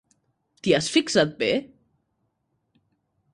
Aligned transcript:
T'hi 0.67 0.71
has 0.77 0.87
fixat 0.95 1.35
bé? 1.43 1.51